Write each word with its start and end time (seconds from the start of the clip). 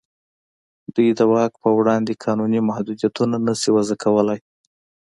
دوی 0.93 1.09
د 1.19 1.21
واک 1.31 1.53
په 1.63 1.69
وړاندې 1.77 2.19
قانوني 2.23 2.59
محدودیتونه 2.69 3.35
نه 3.47 3.53
شي 3.59 3.69
وضع 3.75 3.95
کولای. 4.03 4.39